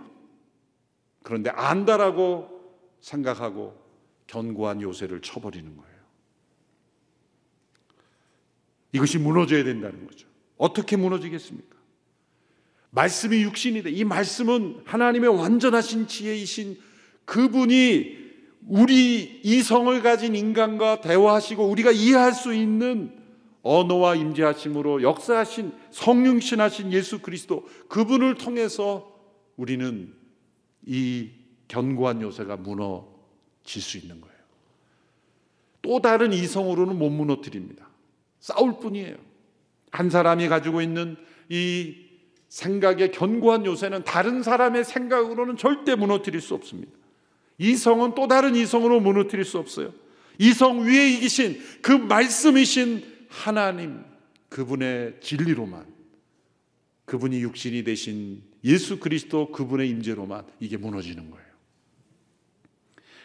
[1.23, 2.49] 그런데 안다라고
[3.01, 3.77] 생각하고
[4.27, 5.97] 견고한 요새를 쳐버리는 거예요.
[8.93, 10.27] 이것이 무너져야 된다는 거죠.
[10.57, 11.77] 어떻게 무너지겠습니까?
[12.89, 13.91] 말씀이 육신이 돼.
[13.91, 16.81] 이 말씀은 하나님의 완전하신 지혜이신
[17.27, 18.17] 그분이
[18.67, 23.13] 우리 이성을 가진 인간과 대화하시고 우리가 이해할 수 있는
[23.61, 29.13] 언어와 임재하심으로 역사하신 성령신하신 예수 그리스도 그분을 통해서
[29.57, 30.13] 우리는
[30.85, 31.29] 이
[31.67, 34.37] 견고한 요새가 무너질 수 있는 거예요.
[35.81, 37.89] 또 다른 이성으로는 못 무너뜨립니다.
[38.39, 39.17] 싸울 뿐이에요.
[39.91, 41.17] 한 사람이 가지고 있는
[41.49, 41.95] 이
[42.47, 47.06] 생각의 견고한 요새는 다른 사람의 생각으로는 절대 무너뜨릴 수 없습니다.
[47.57, 49.93] 이성은 또 다른 이성으로 무너뜨릴 수 없어요.
[50.39, 54.03] 이성 위에 이기신 그 말씀이신 하나님
[54.49, 55.85] 그분의 진리로만
[57.05, 61.47] 그분이 육신이 되신 예수 그리스도 그분의 임재로만 이게 무너지는 거예요.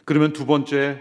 [0.05, 1.01] 그러면 두 번째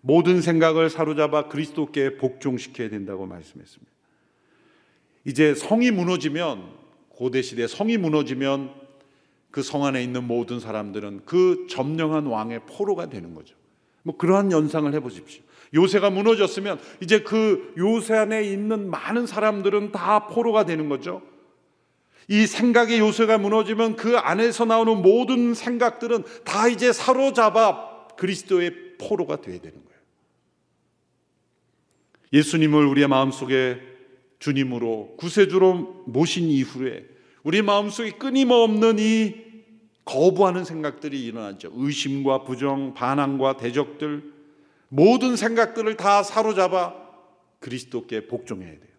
[0.00, 3.92] 모든 생각을 사로잡아 그리스도께 복종시켜야 된다고 말씀했습니다.
[5.24, 6.72] 이제 성이 무너지면
[7.08, 8.74] 고대 시대 성이 무너지면
[9.52, 13.54] 그 성 안에 있는 모든 사람들은 그 점령한 왕의 포로가 되는 거죠.
[14.02, 15.42] 뭐 그러한 연상을 해보십시오.
[15.74, 21.22] 요새가 무너졌으면 이제 그 요새 안에 있는 많은 사람들은 다 포로가 되는 거죠.
[22.28, 29.60] 이 생각의 요새가 무너지면 그 안에서 나오는 모든 생각들은 다 이제 사로잡아 그리스도의 포로가 되어야
[29.60, 30.00] 되는 거예요.
[32.32, 33.80] 예수님을 우리의 마음속에
[34.38, 37.11] 주님으로 구세주로 모신 이후에
[37.42, 39.34] 우리 마음속에 끊임없는 이
[40.04, 41.70] 거부하는 생각들이 일어나죠.
[41.74, 44.22] 의심과 부정, 반항과 대적들
[44.88, 46.94] 모든 생각들을 다 사로잡아
[47.60, 48.92] 그리스도께 복종해야 돼요.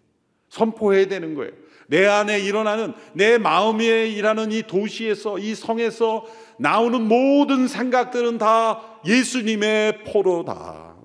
[0.49, 1.51] 선포해야 되는 거예요.
[1.87, 6.25] 내 안에 일어나는 내 마음에 일하는 이 도시에서 이 성에서
[6.57, 10.95] 나오는 모든 생각들은 다 예수님의 포로다.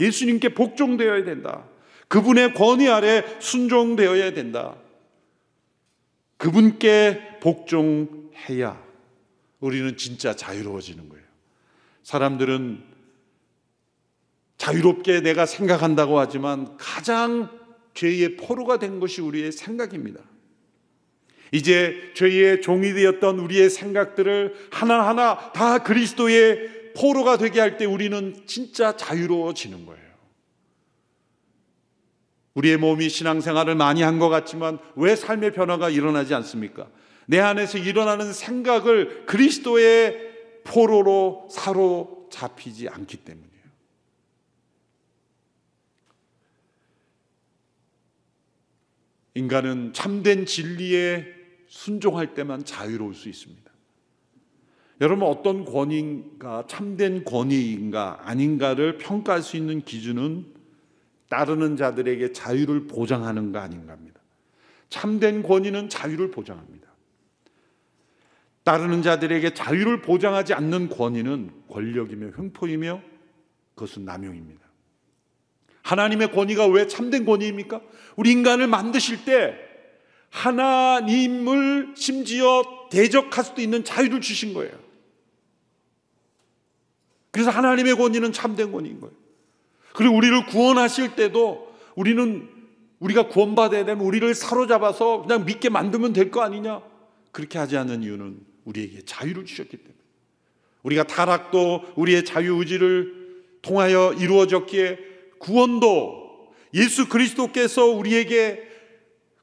[0.00, 1.64] 예수님께 복종되어야 된다.
[2.08, 4.76] 그분의 권위 아래 순종되어야 된다.
[6.38, 8.82] 그분께 복종해야
[9.60, 11.24] 우리는 진짜 자유로워지는 거예요.
[12.04, 12.82] 사람들은
[14.56, 17.50] 자유롭게 내가 생각한다고 하지만 가장
[17.94, 20.20] 죄의 포로가 된 것이 우리의 생각입니다.
[21.52, 28.96] 이제 죄의 종이 되었던 우리의 생각들을 하나하나 다 그리스도의 포로가 되게 할 때 우리는 진짜
[28.96, 30.07] 자유로워지는 거예요.
[32.58, 36.88] 우리의 몸이 신앙생활을 많이 한 것 같지만 왜 삶의 변화가 일어나지 않습니까?
[37.26, 43.48] 내 안에서 일어나는 생각을 그리스도의 포로로 사로잡히지 않기 때문이에요.
[49.34, 51.26] 인간은 참된 진리에
[51.68, 53.70] 순종할 때만 자유로울 수 있습니다.
[55.00, 60.57] 여러분 어떤 권위인가 참된 권위인가 아닌가를 평가할 수 있는 기준은
[61.28, 64.20] 따르는 자들에게 자유를 보장하는가 아닌가입니다.
[64.88, 66.88] 참된 권위는 자유를 보장합니다.
[68.64, 73.02] 따르는 자들에게 자유를 보장하지 않는 권위는 권력이며 횡포이며
[73.74, 74.66] 그것은 남용입니다.
[75.82, 77.80] 하나님의 권위가 왜 참된 권위입니까?
[78.16, 79.56] 우리 인간을 만드실 때
[80.30, 84.78] 하나님을 심지어 대적할 수도 있는 자유를 주신 거예요.
[87.30, 89.14] 그래서 하나님의 권위는 참된 권위인 거예요.
[89.94, 92.48] 그리고 우리를 구원하실 때도 우리는
[93.00, 96.82] 우리가 구원받아야 되면 우리를 사로잡아서 그냥 믿게 만들면 될 거 아니냐?
[97.32, 99.94] 그렇게 하지 않는 이유는 우리에게 자유를 주셨기 때문에.
[100.82, 104.98] 우리가 타락도 우리의 자유 의지를 통하여 이루어졌기에
[105.38, 108.62] 구원도 예수 그리스도께서 우리에게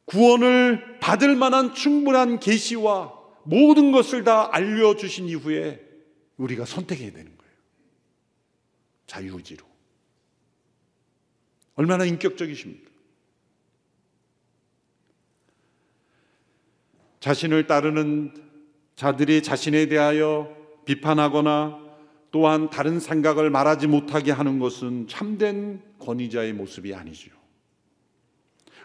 [0.06, 5.82] 구원을 받을 만한 충분한 계시와 모든 것을 다 알려 주신 이후에
[6.38, 7.54] 우리가 선택해야 되는 거예요.
[9.08, 9.65] 자유 의지로.
[11.76, 12.90] 얼마나 인격적이십니까?
[17.20, 18.34] 자신을 따르는
[18.96, 21.80] 자들이 자신에 대하여 비판하거나
[22.32, 27.32] 또한 다른 생각을 말하지 못하게 하는 것은 참된 권위자의 모습이 아니죠.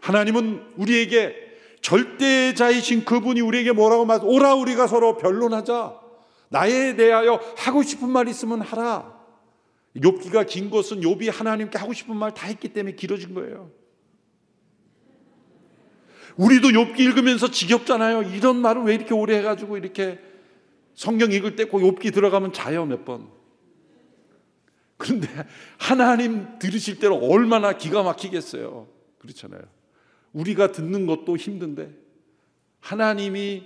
[0.01, 1.51] 하나님은 우리에게
[1.83, 6.01] 절대자이신 그분이 우리에게 뭐라고 말 오라 우리가 서로 변론하자.
[6.49, 9.20] 나에 대하여 하고 싶은 말 있으면 하라.
[9.97, 13.71] 욥기가 긴 것은 욥이 하나님께 하고 싶은 말 다 했기 때문에 길어진 거예요.
[16.37, 18.23] 우리도 욥기 읽으면서 지겹잖아요.
[18.23, 20.19] 이런 말을 왜 이렇게 오래 해가지고 이렇게
[20.95, 23.29] 성경 읽을 때 꼭 욥기 들어가면 자요 몇 번.
[24.97, 25.29] 그런데
[25.79, 28.87] 하나님 들으실 때는 얼마나 기가 막히겠어요.
[29.19, 29.63] 그렇잖아요.
[30.33, 31.91] 우리가 듣는 것도 힘든데
[32.81, 33.65] 하나님이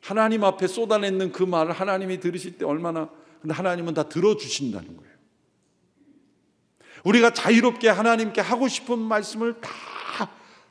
[0.00, 5.09] 하나님 앞에 쏟아내는 그 말을 하나님이 들으실 때 얼마나 근데 하나님은 다 들어주신다는 거예요.
[7.04, 9.70] 우리가 자유롭게 하나님께 하고 싶은 말씀을 다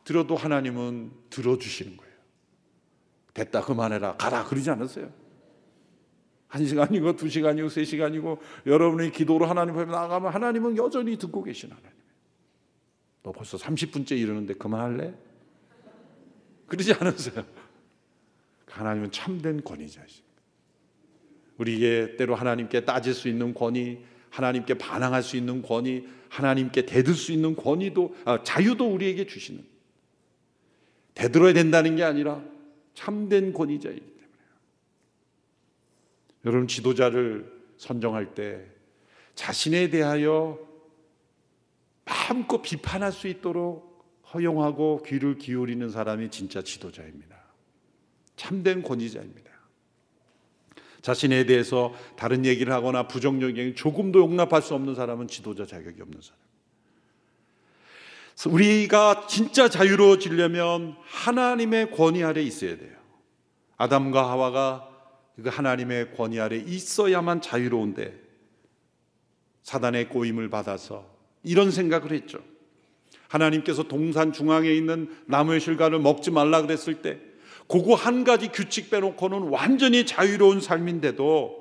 [0.04, 2.14] 들어도 하나님은 들어주시는 거예요.
[3.34, 5.12] 됐다 그만해라 가라 그러지 않았어요.
[6.48, 11.70] 한 시간이고 두 시간이고 세 시간이고 여러분의 기도로 하나님 앞에 나가면 하나님은 여전히 듣고 계신
[11.72, 11.92] 하나님.
[13.22, 15.14] 너 벌써 30분째 이러는데 그만할래?
[16.68, 17.46] 그러지 않으세요.
[18.68, 20.30] 하나님은 참된 권위자이십니다.
[21.58, 27.32] 우리에게 때로 하나님께 따질 수 있는 권위, 하나님께 반항할 수 있는 권위, 하나님께 대들 수
[27.32, 29.64] 있는 권위도 아, 자유도 우리에게 주시는
[31.16, 32.42] 대들어야 된다는 게 아니라
[32.94, 34.28] 참된 권위자이기 때문에
[36.46, 38.66] 여러분 지도자를 선정할 때
[39.36, 40.60] 자신에 대하여
[42.06, 43.90] 마음껏 비판할 수 있도록
[44.34, 47.38] 허용하고 귀를 기울이는 사람이 진짜 지도자입니다.
[48.36, 49.50] 참된 권위자입니다.
[51.02, 56.20] 자신에 대해서 다른 얘기를 하거나 부정적 얘기 조금도 용납할 수 없는 사람은 지도자 자격이 없는
[56.22, 56.40] 사람.
[58.54, 62.98] 우리가 진짜 자유로워지려면 하나님의 권위 아래 있어야 돼요.
[63.78, 64.90] 아담과 하와가
[65.42, 68.14] 그 하나님의 권위 아래 있어야만 자유로운데
[69.64, 71.06] 사단의 꼬임을 받아서
[71.44, 72.40] 이런 생각을 했죠.
[73.28, 77.20] 하나님께서 동산 중앙에 있는 나무의 실과를 먹지 말라 그랬을 때
[77.70, 81.60] 그거 한 가지 규칙 빼놓고는 완전히 자유로운 삶인데도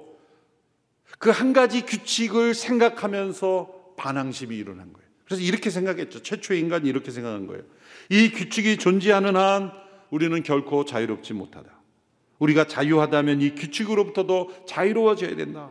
[1.18, 5.08] 그 한 가지 규칙을 생각하면서 반항심이 일어난 거예요.
[5.24, 6.22] 그래서 이렇게 생각했죠.
[6.22, 7.62] 최초의 인간이 이렇게 생각한 거예요.
[8.08, 9.72] 이 규칙이 존재하는 한
[10.10, 11.68] 우리는 결코 자유롭지 못하다.
[12.38, 15.70] 우리가 자유하다면 이 규칙으로부터도 자유로워져야 된다.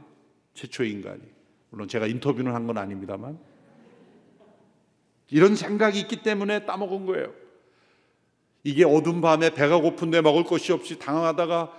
[0.53, 1.21] 최초의 인간이.
[1.69, 3.39] 물론 제가 인터뷰는 한 건 아닙니다만.
[5.29, 7.33] 이런 생각이 있기 때문에 따먹은 거예요.
[8.67, 11.71] 이게 어두운 밤에 배가 고픈데 먹을 것이 없이 당황하다가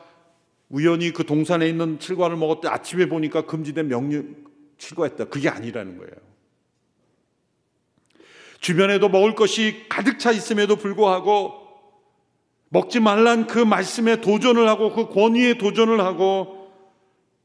[0.71, 4.35] 우연히 그 동산에 있는 칠과를 먹었대 아침에 보니까 금지된 명령
[4.79, 5.27] 칠과했다.
[5.27, 6.13] 그게 아니라는 거예요.
[8.61, 11.53] 주변에도 먹을 것이 가득 차 있음에도 불구하고
[12.71, 16.71] 먹지 말란 그 말씀에 도전을 하고 그 권위에 도전을 하고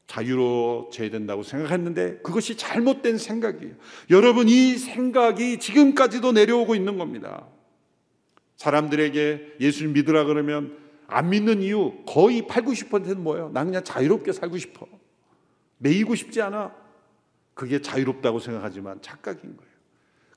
[0.06, 3.74] 자유로워져야 된다고 생각했는데 그것이 잘못된 생각이에요.
[4.08, 7.46] 여러분 이 생각이 지금까지도 내려오고 있는 겁니다.
[8.64, 13.50] 사람들에게 예수님 믿으라 그러면 안 믿는 이유 거의 8, 90%는 뭐예요?
[13.50, 14.86] 나 그냥 자유롭게 살고 싶어.
[15.78, 16.74] 매이고 싶지 않아.
[17.52, 19.72] 그게 자유롭다고 생각하지만 착각인 거예요.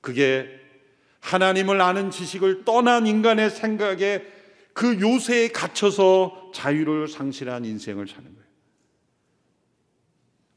[0.02, 0.48] 그게
[1.20, 4.22] 하나님을 아는 지식을 떠난 인간의 생각에
[4.74, 8.48] 그 요새에 갇혀서 자유를 상실한 인생을 사는 거예요.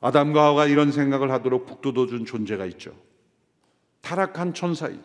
[0.02, 2.94] 아담과 하와가 이런 생각을 하도록 북돋워준 존재가 있죠.
[4.02, 5.02] 타락한 천사인.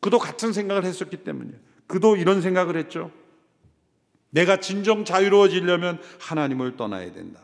[0.00, 1.71] 그도 같은 생각을 했었기 때문이에요.
[1.86, 3.10] 그도 이런 생각을 했죠.
[4.30, 7.40] 내가 진정 자유로워지려면 하나님을 떠나야 된다.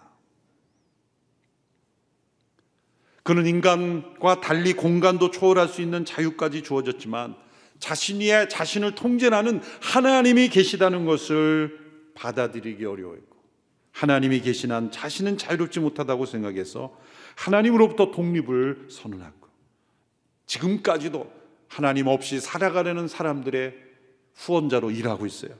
[3.22, 7.36] 그는 인간과 달리 공간도 초월할 수 있는 자유까지 주어졌지만
[7.78, 11.78] 자신이 자신을 통제하는 하나님이 계시다는 것을
[12.14, 13.36] 받아들이기 어려워했고
[13.92, 16.98] 하나님이 계신 한 자신은 자유롭지 못하다고 생각해서
[17.36, 19.48] 하나님으로부터 독립을 선언하고
[20.46, 21.30] 지금까지도
[21.68, 23.87] 하나님 없이 살아가려는 사람들의
[24.38, 25.50] 후원자로 일하고 있어요.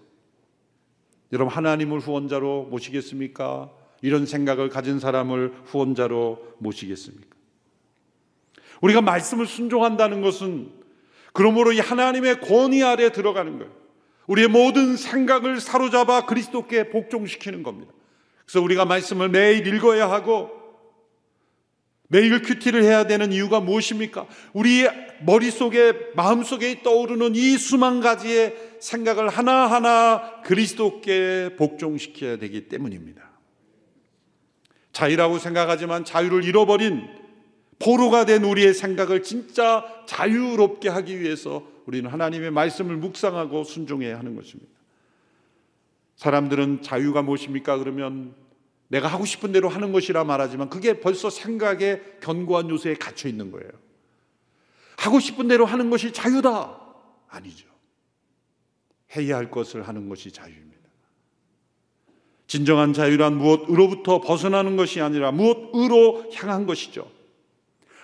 [1.33, 3.71] 여러분 하나님을 후원자로 모시겠습니까?
[4.01, 7.37] 이런 생각을 가진 사람을 후원자로 모시겠습니까?
[8.81, 10.71] 우리가 말씀을 순종한다는 것은
[11.33, 13.73] 그러므로 이 하나님의 권위 아래 들어가는 거예요.
[14.29, 17.93] 우리의 모든 생각을 사로잡아 그리스도께 복종시키는 겁니다.
[18.45, 20.58] 그래서 우리가 말씀을 매일 읽어야 하고
[22.09, 24.27] 매일 큐티를 해야 되는 이유가 무엇입니까?
[24.55, 24.87] 우리
[25.21, 33.29] 머릿속에 마음속에 떠오르는 이 수만 가지의 생각을 하나하나 그리스도께 복종시켜야 되기 때문입니다.
[34.93, 37.07] 자유라고 생각하지만 자유를 잃어버린
[37.79, 44.73] 포로가 된 우리의 생각을 진짜 자유롭게 하기 위해서 우리는 하나님의 말씀을 묵상하고 순종해야 하는 것입니다.
[46.17, 47.79] 사람들은 자유가 무엇입니까?
[47.79, 48.35] 그러면
[48.89, 53.71] 내가 하고 싶은 대로 하는 것이라 말하지만 그게 벌써 생각의 견고한 요소에 갇혀 있는 거예요.
[54.97, 56.81] 하고 싶은 대로 하는 것이 자유다.
[57.29, 57.69] 아니죠.
[59.17, 60.69] 해야 할 것을 하는 것이 자유입니다.
[62.47, 67.11] 진정한 자유란 무엇으로부터 벗어나는 것이 아니라 무엇으로 향한 것이죠.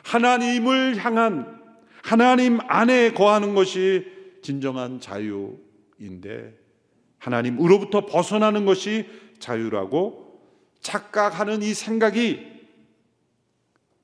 [0.03, 1.63] 하나님을 향한
[2.03, 4.07] 하나님 안에 거하는 것이
[4.43, 6.55] 진정한 자유인데
[7.19, 9.09] 하나님으로부터 벗어나는 것이
[9.39, 10.24] 자유라고
[10.85, 12.53] 착각하는 이 생각이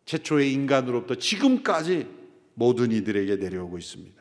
[0.06, 2.08] 최초의 인간으로부터 지금까지
[2.54, 4.20] 모든 이들에게 내려오고 있습니다.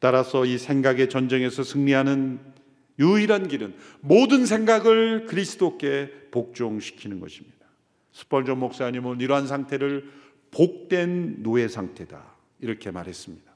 [0.00, 2.40] 따라서 이 생각의 전쟁에서 승리하는
[2.98, 7.66] 유일한 길은 모든 생각을 그리스도께 복종시키는 것입니다.
[8.12, 10.10] 스펄전 목사님은 이러한 상태를
[10.50, 12.34] 복된 노예 상태다.
[12.60, 13.54] 이렇게 말했습니다.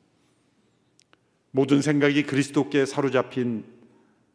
[1.50, 3.64] 모든 생각이 그리스도께 사로잡힌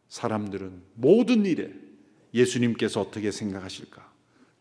[0.07, 1.82] 사람들은 모든 일에
[2.34, 4.11] 예수님께서 어떻게 생각하실까?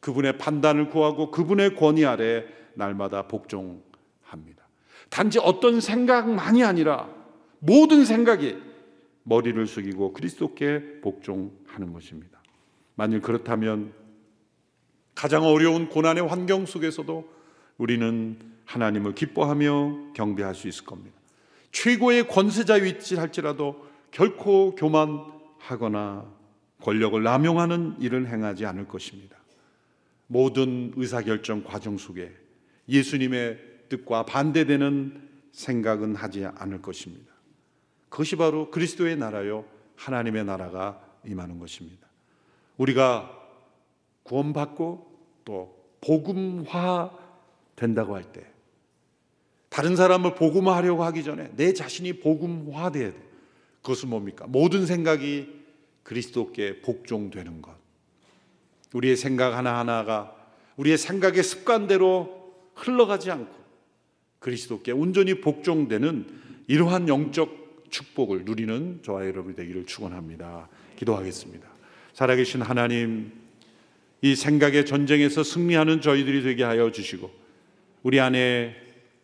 [0.00, 2.44] 그분의 판단을 구하고 그분의 권위 아래
[2.74, 4.68] 날마다 복종합니다.
[5.08, 7.08] 단지 어떤 생각만이 아니라
[7.60, 8.56] 모든 생각이
[9.24, 12.42] 머리를 숙이고 그리스도께 복종하는 것입니다.
[12.94, 13.92] 만일 그렇다면
[15.14, 17.28] 가장 어려운 고난의 환경 속에서도
[17.78, 21.16] 우리는 하나님을 기뻐하며 경배할 수 있을 겁니다.
[21.70, 26.41] 최고의 권세자 위치할지라도 결코 교만하거나
[26.82, 29.36] 권력을 남용하는 일을 행하지 않을 것입니다.
[30.26, 32.32] 모든 의사결정 과정 속에
[32.88, 33.58] 예수님의
[33.88, 37.32] 뜻과 반대되는 생각은 하지 않을 것입니다.
[38.08, 39.64] 그것이 바로 그리스도의 나라요,
[39.96, 42.08] 하나님의 나라가 임하는 것입니다.
[42.76, 43.30] 우리가
[44.24, 45.12] 구원받고
[45.44, 47.10] 또 복음화
[47.76, 48.44] 된다고 할 때,
[49.68, 53.22] 다른 사람을 복음화하려고 하기 전에 내 자신이 복음화돼야 돼.
[53.82, 54.46] 그것은 뭡니까?
[54.48, 55.61] 모든 생각이
[56.02, 57.76] 그리스도께 복종되는 것.
[58.92, 60.36] 우리의 생각 하나하나가
[60.76, 63.54] 우리의 생각의 습관대로 흘러가지 않고
[64.38, 66.26] 그리스도께 온전히 복종되는
[66.66, 70.68] 이러한 영적 축복을 누리는 저와 여러분이 되기를 축원합니다.
[70.96, 71.68] 기도하겠습니다.
[72.14, 73.32] 살아계신 하나님,
[74.22, 77.30] 이 생각의 전쟁에서 승리하는 저희들이 되게 하여 주시고
[78.02, 78.76] 우리 안에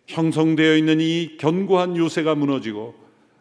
[0.07, 2.95] 형성되어 있는 이 견고한 요새가 무너지고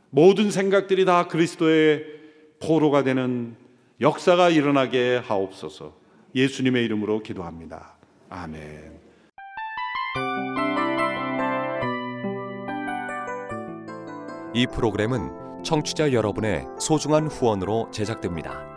[0.09, 2.16] 모든 생각들이 다 그리스도의
[2.59, 3.55] 포로가 되는
[4.01, 5.93] 역사가 일어나게 하옵소서.
[6.35, 7.97] 예수님의 이름으로 기도합니다.
[8.29, 8.97] 아멘.
[14.53, 18.76] 이 프로그램은 청취자 여러분의 소중한 후원으로 제작됩니다.